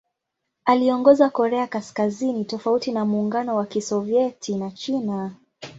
[0.65, 5.35] Aliongoza Korea Kaskazini tofauti na Muungano wa Kisovyeti na China.